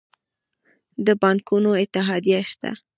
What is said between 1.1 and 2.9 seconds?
بانکونو اتحادیه شته؟